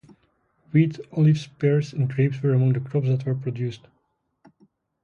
Wheat, 0.71 0.97
olives, 1.11 1.45
pears, 1.45 1.93
and 1.93 2.09
grapes 2.11 2.41
were 2.41 2.55
among 2.55 2.73
the 2.73 2.79
crops 2.79 3.05
that 3.05 3.23
were 3.27 3.35
produced. 3.35 3.85